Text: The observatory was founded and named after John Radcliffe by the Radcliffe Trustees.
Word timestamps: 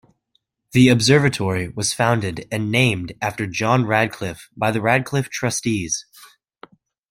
The 0.71 0.89
observatory 0.89 1.69
was 1.69 1.93
founded 1.93 2.47
and 2.51 2.71
named 2.71 3.13
after 3.21 3.45
John 3.45 3.85
Radcliffe 3.85 4.49
by 4.57 4.71
the 4.71 4.81
Radcliffe 4.81 5.29
Trustees. 5.29 6.07